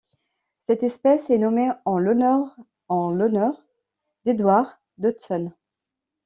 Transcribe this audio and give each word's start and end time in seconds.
Cette 0.63 0.81
espèce 0.81 1.29
est 1.29 1.37
nommée 1.37 1.69
en 1.85 1.99
l'honneur 1.99 2.57
en 2.89 3.11
l'honneur 3.11 3.63
d'Edward 4.25 4.67
Dodson. 4.97 5.51